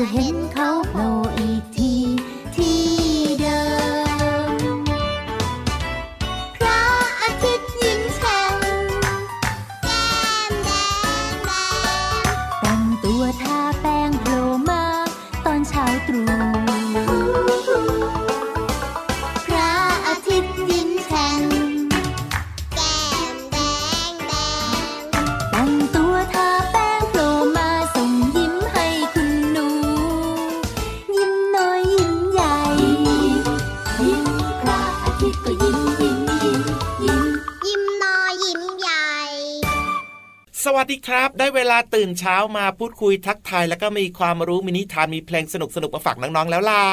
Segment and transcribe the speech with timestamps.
[0.00, 0.39] ก็จะ
[40.76, 46.84] วัสดีครับ ได้เวลาตื่นเช้ามาพูดคุยทักทายแล้วก็มีความรู้มินิทานมีเพลงสนุกสนุกๆมาฝากน้องๆแล้วล่ะ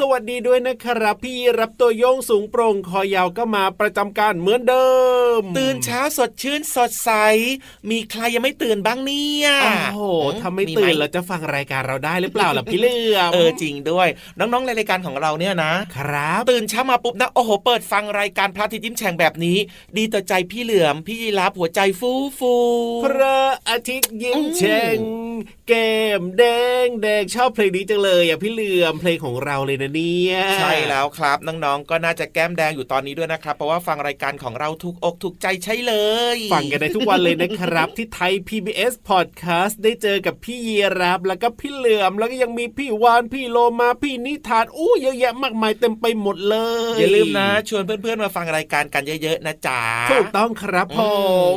[0.00, 4.88] สวัสดีด้วยนะครับ พี่รับตัวโยงสูงโปร่งคอยาวก็มาประจำการเหมือนเดิ
[5.40, 7.10] ม ตื่นเช้าสดชื่นสดใส
[7.90, 10.00] มีใครยังไม่ตื่นบ้างเนี่ยโอ้โห
[10.40, 14.08] ถ้าไม่ตื่นเราจะฟังรายการเราได้หรือเปล่าล่ะพี่เหลือมเออจริงด้วย
[14.38, 19.58] น้องๆในรายการของเราเนี่ยนะครับ ตื่นเช้ามาปุ๊บนะโอ้โหเปิดฟังรายการพระอาทิตย์ยิ้มแฉ่งแบบนี้
[19.96, 22.54] ดีต่อใจพี่เหลือมพี่ยีราฟหัวใจฟูฟู
[23.04, 24.98] พระอาทิตย์ยิ้มแฉ่ง
[25.68, 26.44] แก้มแด
[26.84, 35.94] งแดงชอบเพลงนี้จังเลยอะพี่เหลือมเพลงของเราเลยนะเนี่ยใช่แล้วครับน้องๆก็น่าจะแก้มแดงอยู่ตอนนี้ด้วยนะครับเพราะว่าฟังรายการของเราถูกอกถูกใจใช่เล
[36.36, 40.70] ย ฟังกันได้ทุกวันเลยนะครับ ที่ไทย PBS Podcast ได้เจอกับพี่เย
[41.00, 46.56] รับแล้วก็พี่เหลือมแล้วก็ยังมีพี่วานพี่โลมาพี่นิทานอู้เยอะแยะมากมายเต็มไปหมดเล
[46.94, 49.80] ยอย่าลืมนะ ชวนเพื่อนๆมาฟังรายการกันเยอะๆนะจ๊ะ
[50.12, 51.00] ถูกต้องครับผ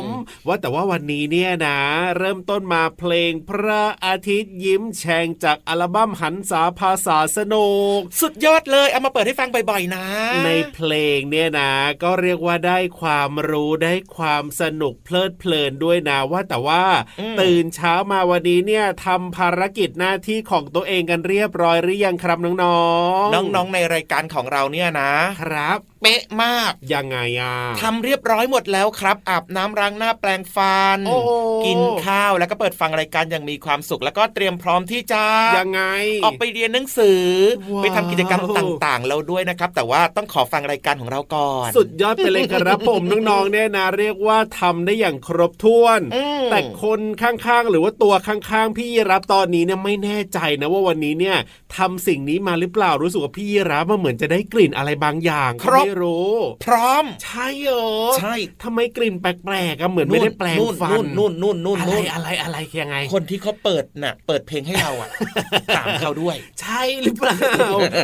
[0.00, 1.78] มอืมว่าแต่ว่าวันนี้เนี่ยนะ
[2.18, 10.06] เริ่มต้นมาเพลงพระอาทิตย์ยิ้มแฉ่งจากอัลบั้มหันษาภาษาสนุก สุดยอดเลย เอามาเปิดให้ฟังบ่อยๆนะ
[10.44, 11.70] ในเพลงเนี่ยนะ
[12.02, 16.84] ก็เรียกว่าได้ความรู้ได้ความสนุกเพลิดเพลินด้วยนะว่าแต่ว่า
[17.20, 22.82] อืมตื่นเช้ามาวันนี้เนี่ยทำภารกิจหน้าที่ของตัวเองกันเรียบร้อยหรือยังครับน้อ
[23.24, 31.30] งๆน้องๆในรายการของเราเนี่ยนะครับเป๊ะมาก ยังไงอะทำเรียบร้อยหมดแล้วครับ อาบน้ำล้างหน้าแปรงฟันโอ้โห
[31.66, 35.22] กินข้าวแล้วก็เปิดฟังรายการอย่างมีความสุข แล้วก็เตรียมพร้อมที่จะ
[35.58, 35.82] ยังไง
[36.24, 37.22] ออกไปเรียนหนังสือ
[37.72, 51.36] ว้าวไปทำกิจกรรมต่างๆแล้วด้วยนะครับ แต่ว่าต้องขอฟังรายการของเราก่อน สุดยอดไปเลยครับผมน้องๆเนี่ยนะเรียกว่าทำได้อย่างครบถ้วนอืมแต่คนข้างๆ หรือว่าตัวข้างๆ พี่ยีรับตอนนี้เนี่ยไม่แน่ใจนะว่าวันนี้เนี่ย
[51.76, 56.32] ทำสิ่งนี้มาหรือเปล่ารู้สึกว่าพี่ยีรับมันเหมือนจะได้กลิ่นอะไรบางอย่าง ครบไม่รู้
[56.64, 57.88] พร้อม ใช่เหรอ
[58.18, 65.08] ใช่ทำไมกลิ่นแปลกๆอะเหมือนไม่ได้แปลงฟันนู่นนู่นนู่นนู่นอะไรนู่นอะไรอะไรยังไง คนที่เขาเปิดน่ะ เปิดเพลงให้เราอะ
[65.76, 67.36] ถามเขาด้วย ใช่หรือเปล่า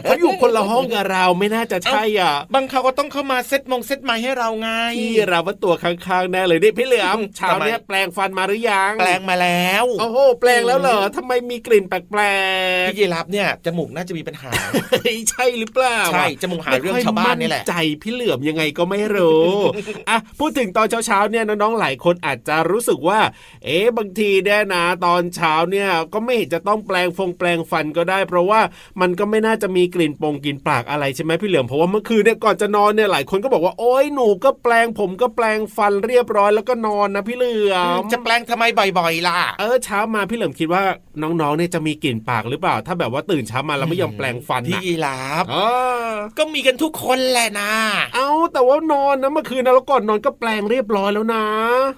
[0.03, 12.23] เขาอยู่คนละห้องกับเราไม่น่าจะใช่อะบางเขาก็ต้องเข้ามาเซตมงเซตไม้ให้เราไงพี่เราว่าตัวข้างๆแน่เลยนี่พี่เหลือมเช้าทำไมเนี้ยแปลงฟันมาหรือยังแปลงมาแล้วโอ้โหแปลงแล้วเหรอทำไมมีกลิ่นแปล
[12.85, 19.51] กพี่ยีรับเนี่ยจมูกน่าจะมีปัญหาๆใช่หรือเปล่าใช่จมูกหาเรื่องชาวบ้านนี่แหละไม่ค่อยมั่ใจพี่เหลือมยังไงก็ไม่รู้
[20.09, 23.21] อะพูดถึงตอนเช้าๆเนี่ยน้องๆหลายคนอาจจะรู้สึกว่า
[23.65, 28.61] เอ๊ะบางทีเนี่ยนะตอนเช้าเนี่ยก็ไม่เห็นจะต้องแปลงฟงแปลงฟันก็ได้ เพราะว่า
[29.01, 38.65] มันก็ไม่น่าจะมีกลิ่นปงกลิ่นปากอะไรใช่ไหมพี่เหลือมเพราะว่าเมื่อคืนเนี่ยก่อนจะนอนเนี่ยหลายคนก็บอกว่าโอ๊ยหนูก็แปลงผมก็แปลงฟันเรียบร้อยแล้วก็นอนนะพี่เหลือมจะแปลงทำไม
[38.99, 40.83] บ่อยๆล่ะเออเช้ามาพี่เหลิมคิดว่า
[41.23, 45.45] น้องๆเนี่ยจะมีกลิ่นปากหรือเปล่า ถ้าแบบว่าตื่นเช้ามาแล้วไม่ยอมแปลงฟันพี่ยีรับ
[46.39, 47.64] ก็มีกันทุกคนแหละนะ
[48.15, 51.45] เอาแต่ว่านอนนะเมื่อคืนนะแล้วก่อนนอนก็แปลงเรียบร้อยแล้วนะ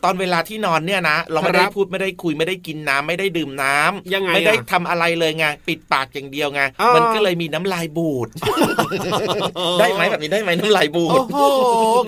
[0.05, 8.29] ตอนเวลาที่นอนเนี่ยนะ เราไม่คได้รับพูดไม่ได้คุยไม่ได้กินน้ำไม่ได้ดื่มน้ำยังไงไม่ได้อะทำอะไรเลยไงปิดปากอย่างเดียวไงอ่ามัมันก็เลยมีน้ำลายบูด
[9.81, 11.39] ได้ไหมแบบนี้ได้ไหมน้ำลายบูโอ้ดโห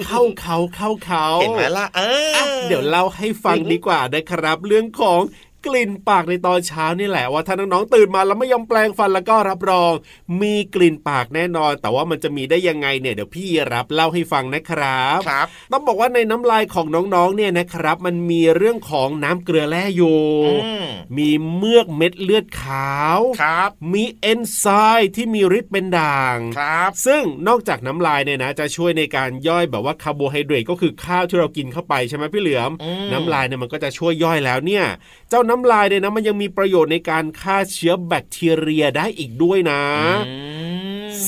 [0.06, 2.00] เข้าเขาเข้าเขาเห็นไหมล่ะเอ
[2.32, 5.20] ออะเดี๋ยวเล่าให้ฟังดีกว่านะครับ เรื่องของ
[5.68, 9.92] กลิ่นปากในตอนเช้านี่แหละว่าถ้าน้องๆตื่นมาแล้วไม่ยอมแปลงฟันแล้วก็รับรอง
[10.40, 20.20] มีกลิ่นปากแน่นอน แต่ว่ามันจะมีได้ยังไงเนี่ยเดี๋ยวพี่รับเล่าให้ฟังนะครับครับ ต้องบอกว่าในน้ำลายของน้องๆเนี่ยนะครับ มันมีเรื่องของน้ำเกลือแร่อยู่
[20.64, 20.86] อืม
[21.18, 24.64] มีเมือกเม็ดเลือดขาวครับ มีเอนไซ
[24.96, 34.84] ม์ที่มีฤทธิ์เป็นด่างครับ ซึ่งนอกจากน้ำลายเนี่ยนะ จะช่วยในการย่อยแบบว่าคาร์โบไฮเดรตก็คือข้าวที่เรากินเข้าไปใช่ไหมพี่เหลือมอืมน้ำลายเนี่ยมันก็จะช่วยย่อยแล้วเนี่ย
[35.30, 39.82] เจ้าน้ำลายเนี่ยนะมันยังมีประโยชน์ในการฆ่าเชื้อแบคทีเรียได้อีกด้วยนะ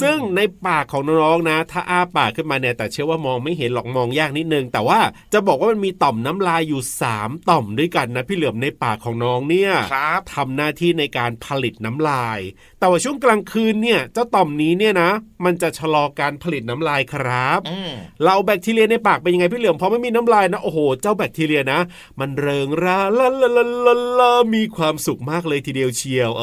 [0.01, 5.01] ซึ่งในปากของน้องๆนะ ถ้าอ้าปากขึ้นมาเนี่ยแต่เชื่อว่ามองไม่เห็นหรอกมองยากนิดนึง แต่ว่า
[5.33, 6.83] จะบอกว่ามันมีต่อมน้ำลายอยู่
[7.15, 12.39] 3 ต่อมด้วยกันนะพี่เหลือมในปากของน้องเนี่ยครับทำหน้าที่ในการผลิตน้ำลาย
[12.79, 15.11] แต่ว่าช่วงกลางคืนเนี่ยเจ้าต่อมนี้เนี่ยนะ
[15.45, 17.91] มันจะชะลอการผลิตน้ำลายครับอืม
[18.25, 21.81] เราแบคทีเรียในปากเป็นยังไงพี่เหลือมพอไม่มีน้ำลายนะโอ้โหเจ้าแบคทีเรียนะ
[22.21, 26.43] มันเริงร่าลาลาลาลาลามีความสุขมากเลยทีเดียวเชียว เอ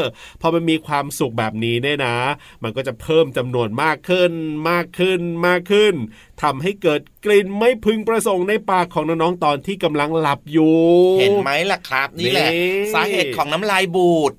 [0.00, 0.02] อ
[0.40, 2.16] พอมันมีความสุขแบบนี้เนี่ยนะ
[2.62, 4.32] มันก็จะเพิ่มจำนวนมากขึ้น
[4.70, 5.94] มากขึ้นมากขึ้น
[6.42, 10.76] ทำให้เกิดกลิ่นไม่พึงประสงค์ในปากของน้องๆตอนที่กำลังหลับอยู่
[11.20, 14.32] เห็นไหมล่ะครับ นี่แหละนี่สาเหตุของน้ำลายบูด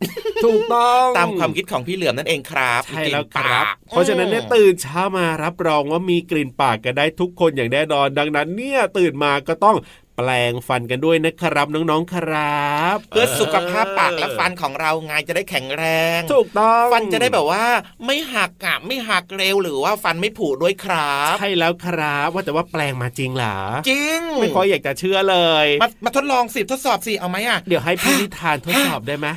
[0.46, 9.78] ถูกต้องตามความคิดของพี่เหลือมนั่นเองครับใช่แล้วคกลิ่นรับปากเพราะฉะนั้นเนี่ยตื่นเช้ามารับรองว่ามีกลิ่นปากกันได้ทุกคนอย่างแน่นอน ดังนั้นเนี่ยตื่นมาก็ต้อง
[10.18, 15.86] แปลงฟันกันด้วยนะครับน้องๆครับ เพื่อสุขภาพปากและฟันของเราไงจะได้แข็งแร
[16.18, 17.66] ง ถูกต้องฟันจะได้แบบว่า
[18.06, 23.58] ไม่หักอะไม่หักเร็วหรือว่าฟันไม่ผุด้วยครับ ใช่แล้วครับว่าแต่ว่าแปลงมาจริงเหรอ
[23.90, 29.28] จริง ไม่ค่อยอยากจะเชื่อเลยมามาทดลองสิทดสอบสิเอาไหมอะเดี๋ยวให้พี่นิทานทดสอบได้ไหม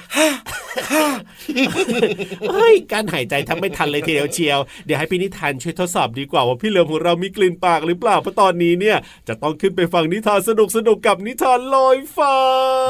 [2.51, 8.97] เฮ้ยการหายใจทำไม่ทันเลยทีเดียวเชียว เดี๋ยวให้พี่นิทานช่วยทดสอบดีกว่าว่าพี่เหลือมของเรามีกลิ่นปากหรือเปล่าเพราะตอนนี้เนี่ย
[9.29, 12.35] จะต้องขึ้นไปฟังนิทานสนุกสนุกๆกับนิทานลอยฟ้า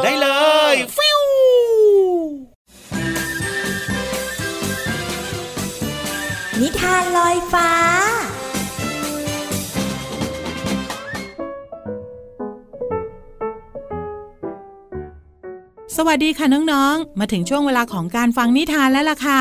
[0.05, 0.29] ได้เล
[0.73, 1.21] ยฟิว
[6.61, 7.71] นิทานลอยฟ้า
[15.99, 19.41] สวัสดีค่ะน้องๆ มาถึงช่วงเวลาของการฟังนิทานแล้วล่ะค่ะ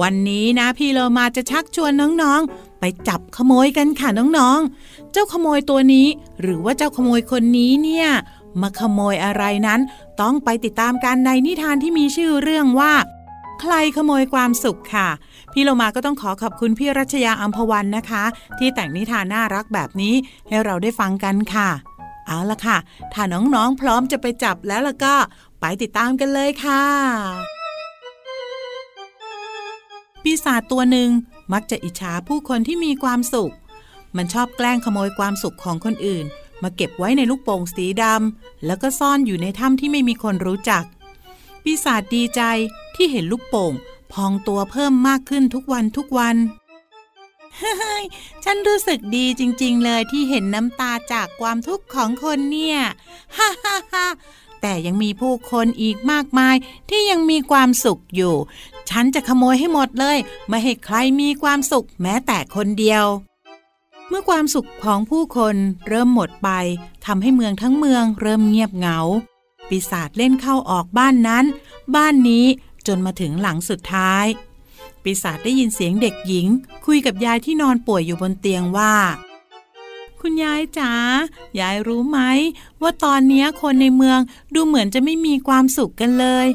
[0.00, 1.92] วันนี้นะพี่เรามาจะชักชวน
[2.22, 6.06] น้องๆ ไปจับขโมยกันค่ะน้องๆ เจ้าขโมยตัวนี้
[6.42, 8.08] หรือว่าเจ้าขโมยคนนี้เนี่ย
[8.60, 9.80] มาขโมยอะไรนั้น
[10.20, 12.92] ต้องไปติดตามกันในนิทานที่มีชื่อเรื่องว่า
[13.60, 15.08] ใครขโมยความสุขค่ะ
[15.52, 18.24] พี่เรามาก็ต้องขอขอบคุณพี่รัชยาอัมพวันนะคะ
[18.58, 20.14] ที่แต่งนิทานน่ารักแบบนี้
[20.48, 21.70] ให้เราได้ฟังกันค่ะ
[22.26, 22.78] เอาละค่ะ
[23.12, 25.14] ถ้าน้องๆ พร้อมจะไปจับแล้วล่ะก็
[25.60, 26.84] ไปติดตามกันเลยค่ะ
[30.22, 31.10] ปีศาจตัวหนึ่ง
[31.52, 33.52] มักจะอิจฉาผู้คนที่มีความสุข
[34.16, 36.24] มันชอบแกล้งขโมยความสุขของคนอื่น
[36.62, 40.84] มาเก็บไว้ในลูกโป่งสีดำแล้วก็ซ่อนอยู่ในถ้ำที่ไม่มีคนรู้จัก
[41.62, 42.42] ปีศาจดีใจ
[42.94, 43.72] ที่เห็นลูกโป่ง
[44.12, 46.36] พองตัวเพิ่มมากขึ้นทุกวันทุกวัน
[47.58, 48.04] เฮ้ย
[48.44, 52.78] ฉันรู้สึกดีจริง ๆ เลยที่เห็นน้ำตาจากความทุกข์ของคนเนี่ย
[53.36, 54.06] ฮ่าฮ่าฮ่า
[54.62, 56.56] แต่ยังมีผู้คนอีกมากมาย
[56.90, 58.34] ที่ยังมีความสุขอยู่
[58.90, 63.04] ฉันจะขโมยให้หมดเลย ไม่ให้ใครมีความสุขแม้แต่คนเดียว
[64.08, 65.56] เมื่อความสุขของผู้คน
[65.88, 66.50] เริ่มหมดไป
[67.06, 68.98] ทำให้เมืองทั้งเมืองเริ่มเงียบเหงา
[69.68, 71.44] ปีศาจเล่นเข้าออกบ้านนั้น
[71.94, 72.46] บ้านนี้
[72.86, 74.26] จนมาถึงหลังสุดท้าย
[75.02, 76.46] ปีศาจได้ยินเสียงเด็กหญิง
[76.86, 78.94] คุยกับยายที่นอนป่วยอยู่บนเตียงว่า
[80.20, 80.92] คุณยายจ๋า
[81.60, 82.20] ยายรู้ไหม
[82.82, 84.18] ว่าตอนนี้คนในเมือง
[84.54, 86.46] ดูเหมือนจะไม่มีความสุขกันเลย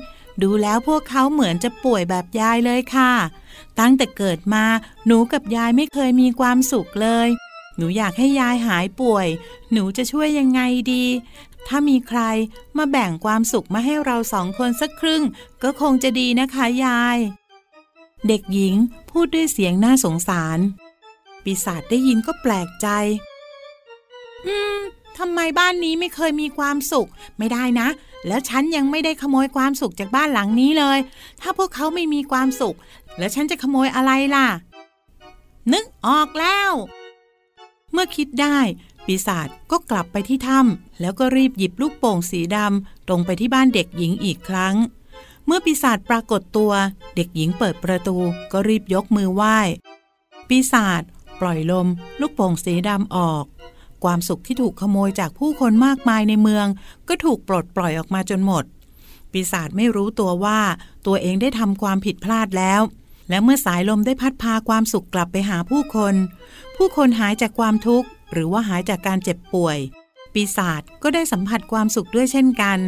[0.41, 3.13] ดูแล้วพวกเขาเหมือนจะป่วยแบบยายเลยค่ะ
[3.79, 4.65] ตั้งแต่เกิดมา
[5.05, 7.27] หนูกับยายไม่เคยมีความสุขเลย
[7.77, 9.27] หนูอยากให้ยายหายป่วย
[9.72, 10.62] หนูจะช่วยยังไง
[10.93, 11.05] ดี
[11.67, 12.22] ถ้ามีใคร
[12.77, 15.24] มาแบ่งความสุขมาให้เราสองคนสักครึ่ง
[15.63, 17.17] ก็คงจะดีนะคะยาย
[18.27, 18.75] เด็กหญิง
[19.12, 20.60] พูดด้วยเสียงน่าสงสาร
[21.43, 22.88] ปีศาจได้ยินก็แปลกใจ
[24.47, 24.79] อืม
[25.17, 27.87] ทำไมบ้านนี้ไม่เคยมีความสุข ไม่ได้นะ
[28.27, 30.99] แล้วฉันยังไม่ได้ขโมยความสุขจากบ้านหลังนี้เลย
[31.41, 32.75] ถ้าพวกเขาไม่มีความสุข
[33.17, 34.47] แล้วฉันจะขโมยอะไรล่ะ
[35.73, 36.71] นึกออกแล้ว
[37.91, 38.57] เมื่อคิดได้
[39.05, 44.75] ปีศาจก็กลับไปที่ถ้ำแล้วก็รีบหยิบลูกโป่งสีดำตรงไปที่บ้านเด็กหญิงอีกครั้ง
[45.45, 46.71] เมื่อปีศาจปรากฏตัว
[47.15, 48.17] เด็กหญิงเปิดประตู
[48.51, 49.57] ก็รีบยกมือไหว้
[50.47, 51.01] ปีศาจ
[51.41, 51.87] ปล่อยลม
[52.19, 53.45] ลูกโป่งสีดำออก
[54.03, 56.67] ความสุขที่ถูกขโมยจากผู้คนมากมายในเมือง
[57.07, 58.63] ก็ถูกปลดปล่อยออกมาจนหมด
[59.31, 60.59] ปีศาจไม่รู้ตัวว่า
[61.05, 62.81] ตัวเองได้ทำความผิดพลาดแล้ว
[63.29, 66.15] และเมื่อสายลมได้พัดพาความสุขกลับไปหาผู้คน
[66.75, 69.77] ผู้คนหายจากความทุกข์ หรือว่าหายจากการเจ็บป่วย
[70.33, 72.79] ปีศาจก็ได้สัมผัสความสุขด้วยเช่นกัน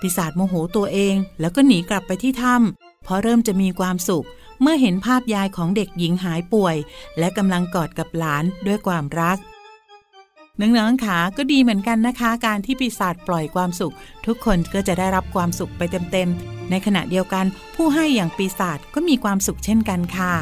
[0.00, 4.26] ปีศาจโมโหตัวเองแล้วก็หนีกลับไปที่ถ้ำเพราะเริ่มจะมีความสุข
[4.60, 6.76] เมื่อเห็นภาพยายของเด็กหญิงหายป่วย
[7.18, 9.38] และกำลังกอดกับหลานด้วยความรัก
[10.60, 13.94] น้องๆขาก็ดีเหมือนกันนะคะ การที่ปีศาจปล่อยความสุข
[14.26, 15.82] ทุกคนก็จะได้รับความสุขไป
[16.12, 17.44] เต็มๆ ในขณะเดียวกัน
[17.76, 20.34] ผู้ให้อย่างปีศาจก็มีความสุขเช่นกันค่ะ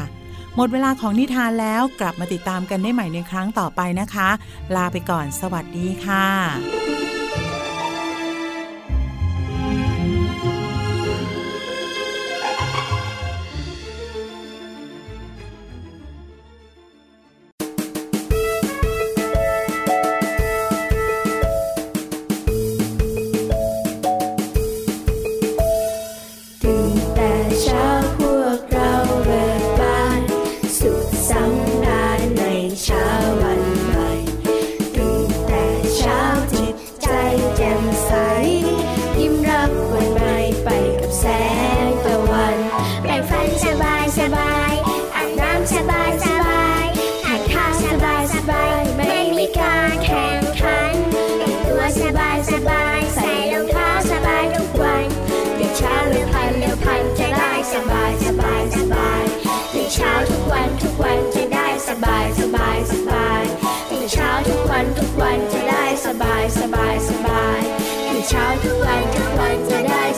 [0.55, 4.29] หมดเวลาของนิทานแล้วกลับมาติดตามกันได้ใหม่ในครั้งต่อไปนะคะ
[4.75, 6.92] ลาไปก่อนสวัสดีค่ะ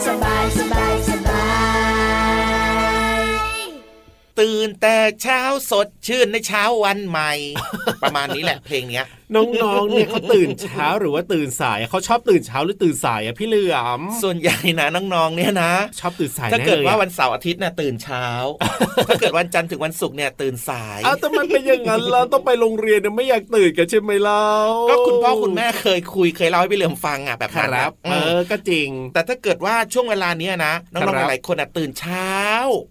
[0.04, 1.44] สบายสบายสบา
[3.20, 3.22] ย
[4.40, 7.32] ตื่นแต่เช้าสดชื่นในเช้าวันใหม่
[8.02, 18.24] ประมาณนี้แหละเพลงเนี้ยน้องๆเนี่ยเขาตื่นเช้าหรือว่าตื่นสายเขาชอบตื่นเช้าหรือตื่นสายอะพี่เหลือมส่วนใหญ่นะน้องๆเนี่ยนะชอบตื่นสายถ้าเกิดแน่ลยว่าอะวันเสาร์อาทิตย์เนี่ยตื่นเช้า
[19.08, 24.46] ถ้าเกิดวันจันทร์ถึงวันศุกร์เนี่ยตื่นสายอ้าวแต่มันเป็นอย่างนั้นเราต้องไปโรงเรียนเนี่ยไม่อยากตื่นกันใช่ไหมเล่า
[24.90, 32.32] ก็คุณพ่อคุณแม่เคยคุยเคยเล่าให้พี่เหลือมฟังอะแบบคนั้นรับนะเออืมอก็จริง แต่ถ้าเกิดว่าช่วงเวลาเนี้ยนะน้องครับๆหลายๆคนอะตื่นเช้า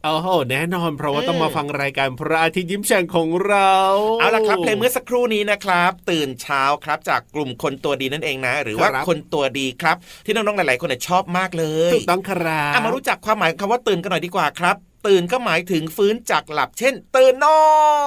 [0.06, 3.74] โอ้โหแน่นอน เพราะว่าเออต้องมาฟังรายการพระอาทิตย์ยิ้มแฉ่งของเรา
[4.20, 14.78] เอาละครับเพลงเมื่อสักครู่นี้นะครับ ตื่นเช้าครับ จากกลุ่มคนตัวดีนั่นเองนะ หรือว่าครับคนตัวดีครับ ที่น้องๆหลาย ๆ คนเนี่ยชอบมากเลยถูกต้องครับอะมารู้จักความหมายของคำว่าตื่นกันหน่อยดีกว่าครับ
[15.08, 17.60] ตื่นก็หมายถึงฟื้นจากหลับเช่น ตื่นนอ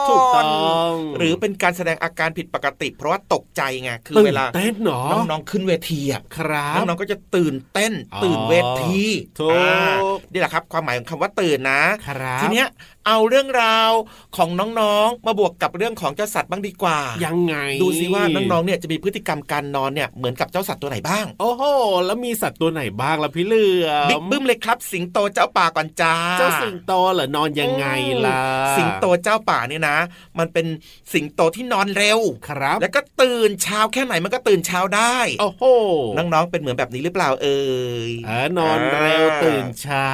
[0.05, 0.45] นถูกต้อ
[0.91, 9.01] งหรือเป็นการแสดงอาการผิดปกติ เพราะว่าตกใจไงคือตื่นเวลาเต้นเนาะน้องๆขึ้นเวทีอะครับน้องๆก็จะตื่นเต้นอ๋อตื่นเวที
[9.39, 9.97] ถูกอ่า
[10.33, 12.67] นี่แหละครับ ความหมายของคำว่าตื่นนะครับทีเนี้ย
[13.09, 13.91] เอาเรื่องราว
[14.37, 14.49] ของ
[14.81, 21.63] น้องๆ มาบวกกับเรื่องของเจ้าสัตว์บ้างดีกว่า ยังไง ดูซิว่าน้องๆ เนี่ยจะมีพฤติกรรมการนอนเนี่ยเหมือนกับเจ้าสัตว์ตัวไหนบ้าง โอ้โห
[22.07, 27.87] แล้วมีสัตว์ตัวไหนบ้างล่ะพี่เหลือมบิ๊กบึ้มเลยครับ สิงโตเจ้าป่าก่อนจ้า เจ้าสิงโตเหรอนอนยังไง
[28.27, 28.41] ล่ะ
[28.77, 29.99] สิงโตเจ้าป่าเนี่ยนะ
[30.39, 30.67] มันเป็น
[31.13, 35.65] สิงโตที่นอนเร็ว ครับ แล้วก็ตื่นเช้าแค่ไหนมันก็ตื่นเช้าได้ โอ้โห
[36.17, 37.61] น้องๆ เป็นเหมือนแบบนี้หรือเปล่าเอ่
[38.09, 40.13] ยเออนอนเร็วตื่นเช้า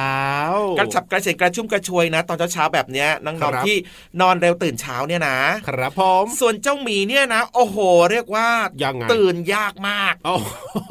[0.77, 3.75] กระฉับกระเฉงกระชุ่มกระชวยนะ ตอนเช้าๆแบบเนี้ยน้ครัองบๆที่
[4.21, 5.37] นอนเร็วตื่นเช้าเนี่ยนะ
[5.67, 7.77] ครับผมส่วนเจ้าหมีเนี่ยนะ โอ้โห
[8.11, 8.47] เรียกว่า
[8.83, 10.35] ยังไงตื่นยากมากโอ้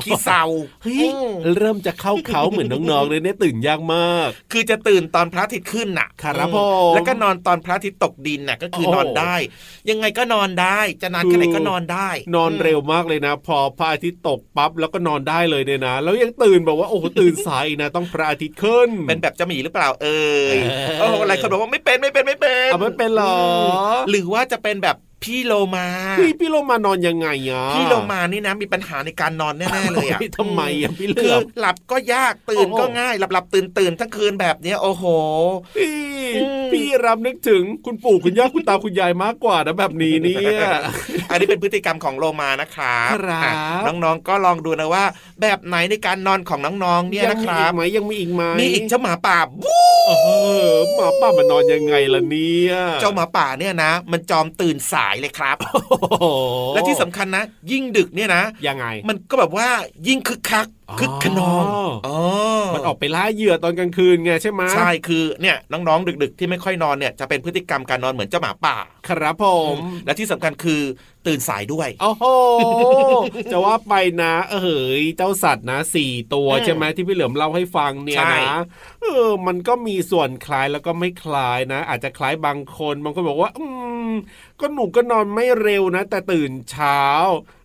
[0.04, 0.44] ขี้เศร้า
[0.82, 1.08] เฮ้ย
[1.56, 6.56] เริ่มจะเข้าเขาเหมือนน้องๆเลยเนี่ยตื่นยากมาก คือจะตื่นตอนพระอาทิตย์ขึ้นน่ะครับอืผ
[6.90, 9.34] มแล้วก็นอนตอนพระอาทิตย์ตกดินน่ะก็คือโอ้นอนได้
[9.90, 20.24] ยังไงก็นอนได้ จะนานแค่ไหนก็นอนได้ นอนเร็วมากเลยนะ พอพระอาทิตย์ตกปั๊บแล้วก็นอนได้เลยเนี่ยนะ แล้วยังตื่นบอกว่าโอ้โหตื่นสายอีกนะต้องพระอาทิตย์ขึ้น เป็นแบบเจ้าหมีหรือเปล่าเอ่
[20.54, 23.38] ยเออโอ้โหหลายคนบอกว่าไม่เป็นไม่เป็นไม่เป็นเอาไม่เป็นเหรอ
[24.10, 25.86] หรือว่าจะเป็นแบบพี่โลมา
[26.18, 35.04] พี่พี่โลมานอนยังไงอะพี่โลมานี่นะมีปัญหาในการนอนแน่ๆเลยอะทำไมอะพี่เหลืคืออมหลับก็ยากตื่นโอ้โหก็ง่าย หลับหลับตื่นตื่นทั้งคืนแบบเนี้ยโอ้โห
[36.72, 40.60] พี่อืมพี่รับนึกถึงคุณปู่คุณย่าคุณตาคุณยายมากกว่านะแบบนี้เนี่ย
[41.30, 45.04] อันนี้เป็นพฤติกรรมของโลมานะครับครับอะน้องๆก็ลองดูนะว่า
[45.40, 50.12] แบบไหนในการนอนของน้องๆเนี่ยยันะมีคอีรับกไหมยังมีอีกไหมมีอีกเจ้าหมาป่าวู้เอ
[50.68, 55.80] อหมาป้ามันนอนยังไงล่ะเนี่ยเจ้าหมาป่าเนี่ยนะ มันจอมตื่นสายเลยครับโอ้
[56.20, 56.26] โห
[56.74, 59.68] และที่สำคัญนะ ยิ่งดึกเนี่ยนะยังไง มันก็แบบว่า
[60.08, 61.64] ยิ่งคึกคักอ๋อคึกขนอง
[62.06, 62.18] อ๋อ
[62.74, 68.76] มันออกไปล่าเหยื่อตอนกลางคืนไงใช่ไหมใช่คือเนี่ยน้องๆดึก ๆ ที่ไม่ค่อยนอนเนี่ยจะเป็นพฤติกรรมการนอนเหมือนเจ้าหมาป่า
[69.08, 70.82] ครับผม และที่สำคัญคือ
[71.26, 72.24] ตื่นสายด้วยโอ้โห
[73.52, 78.58] จะว่าไปนะ เออเฮ้ยเจ้าสัตว์นะสี่ตัวอืมใช่ไหมที่พี่เหลือมเล่าให้ฟังเนี่ยใช่นะ
[79.02, 83.64] เออ มันก็มีส่วนคล้ายแล้วก็ไม่คล้ายนะ อาจจะคล้ายบางคนบางคนบอกว่า อื
[84.10, 84.12] ม
[84.60, 87.00] ก็หนูก็นอนไม่เร็วนะ แต่ตื่นเช้า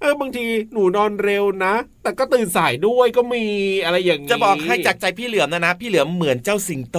[0.02, 3.44] เออบางทีหนูนอนเร็วนะ แต่ก็ตื่นสายด้วยก็มี
[3.84, 6.98] อะไรอย่างนี้จะบอกให้จากใจพี่เหลือมนะนะ พี่เหลือมเหมือนเจ้าสิงโต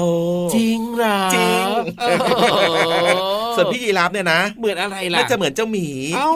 [0.55, 1.67] จริงเหรอจริง
[2.01, 6.29] โอ้โห ส่วนพี่ยีราฟเนี่ยนะ เหมือนอะไรล่ะน่าจะเหมือนเจ้าหมีเอ้า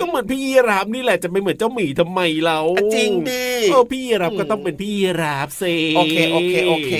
[0.00, 2.58] ก็เหมือนพี่ยีราฟนี่แหละจะไม่เหมือนเจ้าหมีทำไมเรา
[2.94, 6.92] จริงดิเออพี่ยีราฟก็ต้องเป็นพี่ยีราฟสิโอเคโอเคโอเค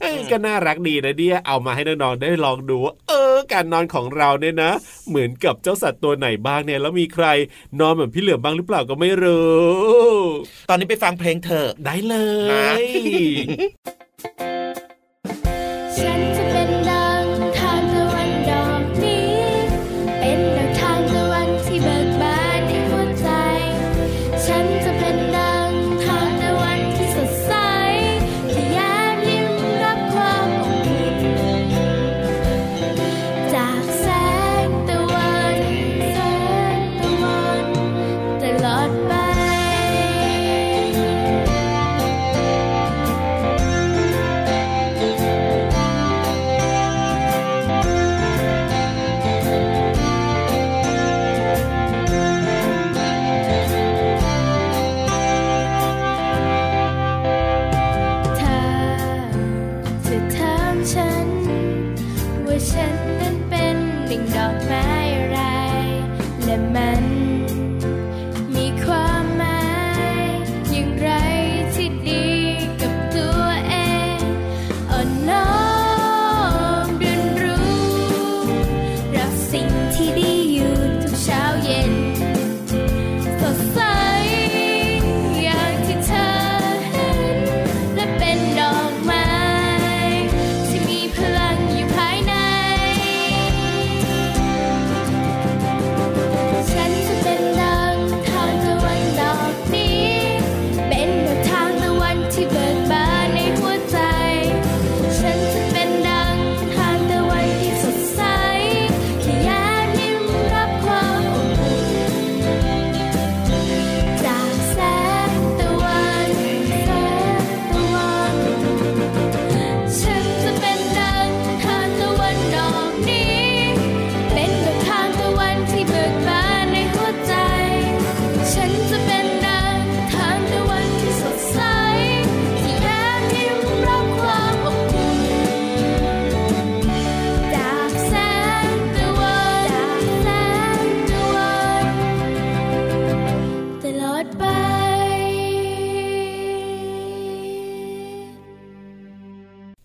[0.00, 4.72] เอ้ยก็น่ารักดีนะเนี่ยเอามาให้น้องๆได้ลองดูว่าเออ การนอนของเราเนี่ยนะ
[5.08, 7.26] เหมือนกับเจ้าสัตว์ตัวไหนบ้างเนี่ยแล้วมีใคร
[7.80, 10.22] นอนเหมือนพี่เหลือมบ้างหรือเปล่าก็ไม่รู้
[10.68, 12.14] ตอนนี้ไปฟังเพลงเถอะได้เล
[12.52, 12.84] นะย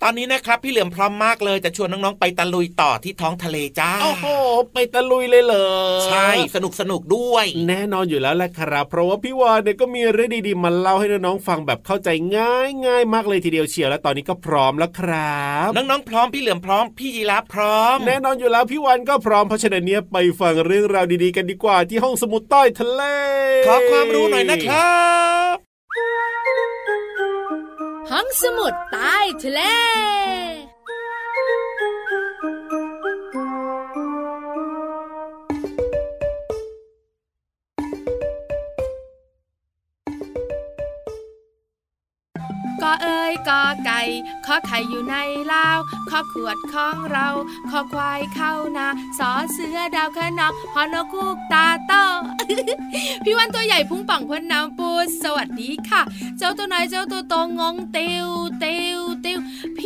[0.08, 4.26] อนนี้นะครับพี่เหลือมพร้อมมากเลยจะชวนน้องๆไปตะลุยต่อที่ท้องทะเลจ้าโอ้โห
[4.74, 5.70] ไปตะลุยเลยเหรอ
[6.08, 23.02] ใช่สนุกสนุกด้วย แน่นอนอยู่แล้วแหละครับ เพราะว่าพี่วานเนี่ยก็มีเรื่องดีๆมาเล่าให้น้องๆฟังแบบเข้าใจง่ายง่ายๆมากเลยทีเดียวเชียวและตอนนี้ก็พร้อมแล้วครับน้องๆพร้อมพี่เหลือมพร้อมพี่ยีราฟพร้อม แน่นอนอยู่แล้วพี่วานก็พร้อมเพราะฉะนั้นเนี่ยไปฟังเรื่องราวดีๆ กันดีกว่าที่ห้องสมุดใต้ทะเล
[23.68, 24.96] ขอความรู้หน่อยนะครั
[25.56, 25.67] บ
[28.20, 29.62] ห้องสมุดใต้ทะเล
[44.66, 45.16] ไข่อยู่ใน
[45.54, 47.28] ลาวขอขวดของเรา
[47.72, 51.94] ขอควายเข้านาสอเสือดาวขนองฮอนกคูกตาโต
[53.24, 54.90] พี่วันตัวใหญ่พุ่งป่องพ้นน้ำปู
[55.24, 56.02] สวัสดีค่ะ
[56.38, 58.28] เจ้าตัวไหนอยเจ้าตัวโตงงติว
[58.64, 59.07] ติวติว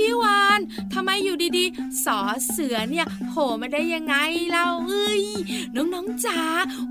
[0.02, 0.60] พี่วาน
[0.94, 4.16] ทำไมอยู่ดีๆสอเสือเนี่ยโผล่มาได้ยังไง
[4.52, 5.24] เราเอ้ย
[5.76, 6.40] น้องๆจ๋า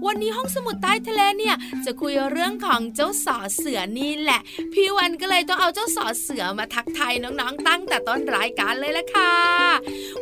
[0.06, 4.40] วันนี้ห้องสมุดใต้ทะเลเนี่ย จะคุยเรื่องของเจ้าสอเสือนี่แหละ
[4.72, 9.34] พี่วันก็เลยต้องเอาเจ้าสอเสือมาทักทายน้องๆตั้งแต่ต้นรายการเลยละค่ะ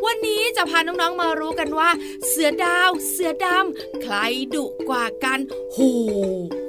[0.04, 1.90] วันนี้จะพาน้องๆมารู้กันว่า
[2.28, 4.14] เสือดาว เสือดำใคร
[4.54, 5.38] ดุกว่ากัน
[5.72, 5.78] โห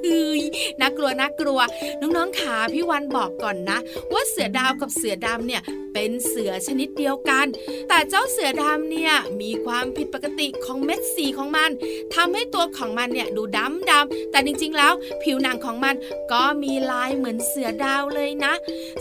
[0.06, 0.42] เอ้ย
[0.80, 1.60] น่ากลัวน่ากลัว
[2.02, 3.80] น้องๆขาพี่วันบอกก่อนนะ
[4.14, 5.62] ว่าเสือดาวกับเสือดำเนี่ย
[5.94, 7.46] เป็นเสือชนิดเดียวกัน
[7.90, 11.70] แต่เจ้าเสือดำเนี่ยมีความผิดปกติของเม็ดสีของมัน
[12.16, 14.94] ทำให้ตัวของมันเนี่ยดูดำดำแต่จริงๆแล้ว
[15.24, 15.96] ผิวหนังของมัน
[16.32, 18.54] ก็มีลายเหมือนเสือดาวเลยนะ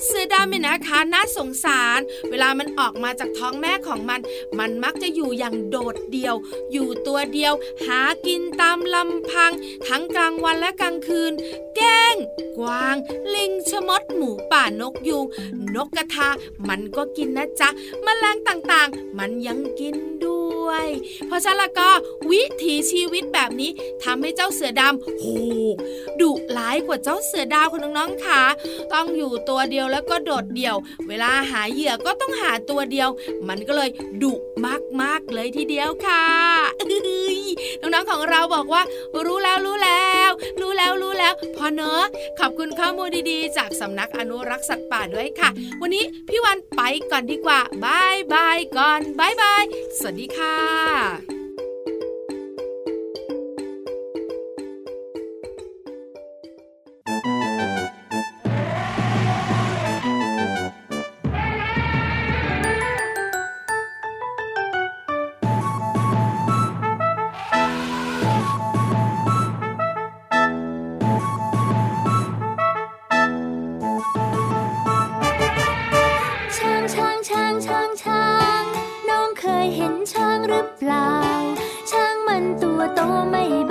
[0.04, 4.20] เสือดำเนี่ยนะคะน่าสงสาร เวลามันออกมาจากท้องแม่ของมัน
[4.58, 6.36] มันมักจะอยู่อย่างโดดเดี่ยว
[6.72, 7.52] อยู่ตัวเดียว
[7.86, 9.52] หากินตามลำพัง
[9.86, 11.32] ทั้งกลางวันและกลางคืน
[11.76, 12.16] แก้ง
[12.58, 12.96] กวาง
[13.34, 15.24] ลิงชะมด หมูป่านกยูง
[15.76, 16.28] นกกระทา
[16.68, 17.68] มันก็กินนะจ๊ะ
[18.04, 20.86] มแมลงต่างๆ มันยังกินด้วย
[21.26, 21.90] เพราะฉะนั้นก็
[22.30, 23.70] วิถีชีวิตแบบนี้
[24.04, 25.26] ทำให้เจ้าเสือดำโห
[26.20, 28.42] ดุร้ายกว่าเจ้าเสือดาวคุณน้องๆค่ะ
[28.92, 30.76] ต้องอยู่ตัวเดียวแล้วก็โดดเดี่ยว
[31.08, 33.08] เวลาหาเหยื่อก็ต้องหาตัวเดียว
[33.48, 33.90] มันก็เลย
[34.22, 34.34] ดุ
[35.00, 36.24] มากๆเลยทีเดียวค่ะ
[37.80, 38.82] น้องๆของเราบอกว่า
[39.26, 42.04] รู้แล้วรู้แล้ว รู้แล้วรู้แล้ว พอเนอะ
[42.38, 45.50] ขอบคุณข้อมูลดีๆ จากสำนักอนุรักษ์สัตว์ป่าด้วยค่ะ
[45.80, 49.62] วันนี้พี่วันไปก่อนดีกว่าบายบายก่อนบายบาย
[49.98, 51.37] สวัสดีค่ะ
[82.98, 83.67] 都没变。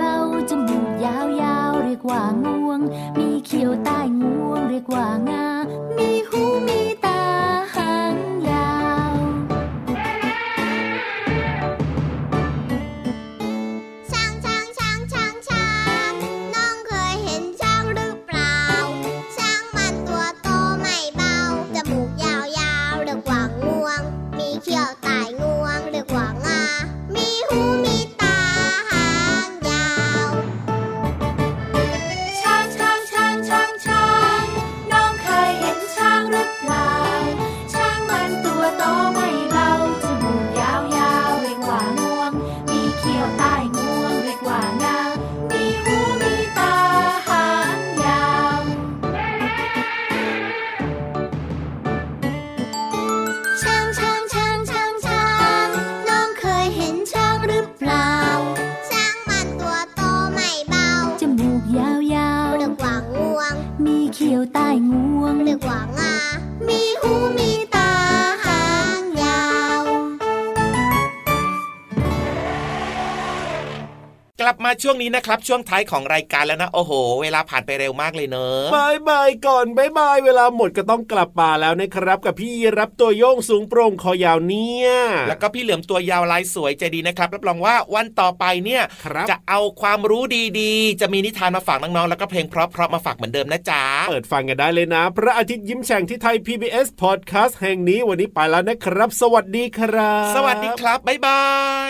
[74.84, 84.90] ช่วงนี้นะครับช่วงท้ายของรายการแล้วนะโอ้โห เวลาผ่านไปเร็วมากเลยเนอะบายบายก่อนบายบายเวลาหมดก็ต้องกลับป่าแล้วนะครับ กับพี่ยีราฟตัวโย่งสูงโปร่งคอยาวเนี่ย
[85.28, 88.84] แล้วก็พี่เหลือมตัวยาวลายสวยใจดีนะครับรับรองว่าวันต่อไปเนี่ย
[89.30, 90.24] จะเอาความรู้
[90.60, 101.42] ดีๆ จะมีนิทานมาฝากน้องๆแล้วก็เพลงเพราะๆมาฝากเหมือนเดิมนะจ๊ะเปิดฟังกันได้เลยนะ พระอาทิตย์ยิ้มแฉ่งที่ไทย PBS Podcast แห่งนี้วันนี้ไปแล้วนะครับ สวัสดีครับ สวัสดีครับบ๊ายบาย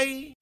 [0.04, 0.37] ย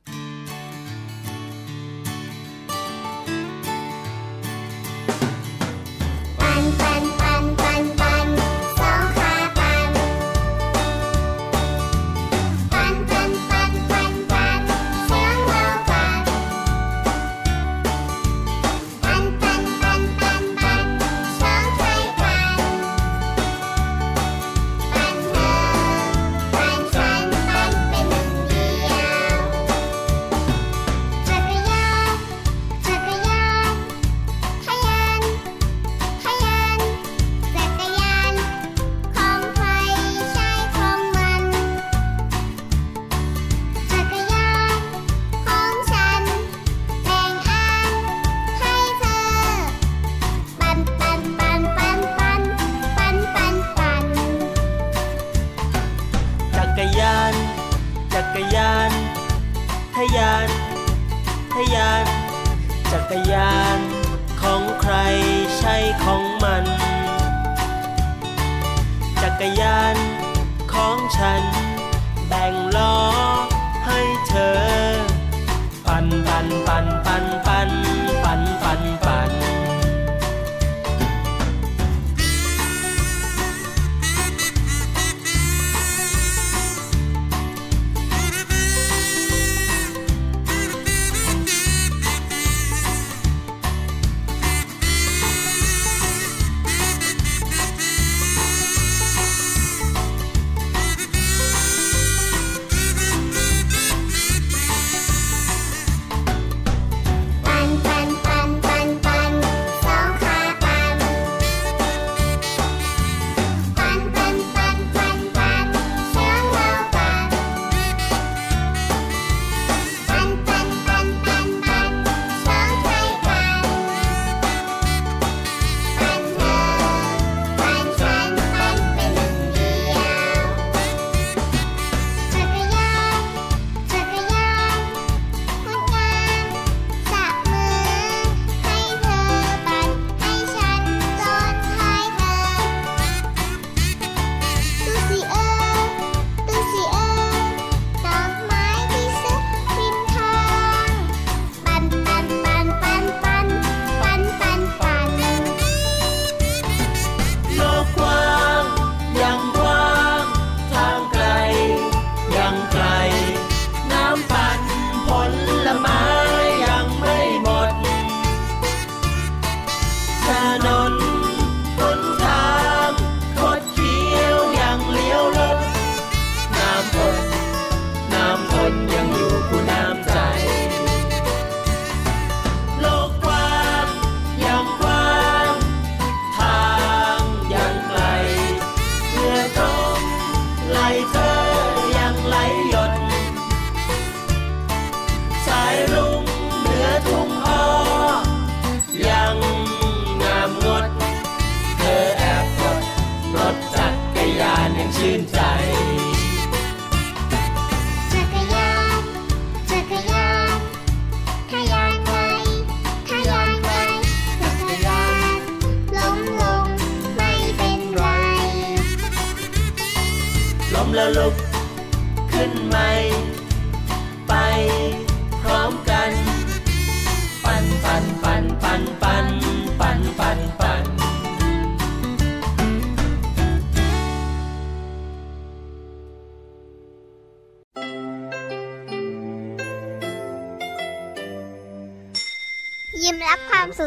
[205.06, 205.45] tune time.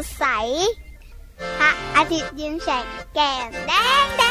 [0.03, 0.25] ดใส
[1.59, 3.71] พระอาทิตย์ยิ้มแฉ่งแก้มแด
[4.03, 4.28] งแดง